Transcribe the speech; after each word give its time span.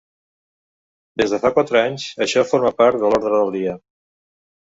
Des 1.21 1.33
de 1.33 1.39
fa 1.43 1.51
quatre 1.57 1.77
anys, 1.89 2.07
això 2.27 2.43
forma 2.53 2.71
part 2.81 2.99
de 3.03 3.11
l’ordre 3.13 3.35
del 3.35 3.55
dia. 3.59 3.77